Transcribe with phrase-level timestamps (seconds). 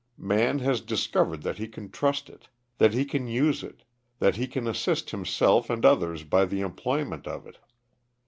[0.17, 2.47] Man has discovered that he can trust it;
[2.79, 3.83] that he can use it;
[4.17, 7.59] that he can assist himself and others by the employment of it.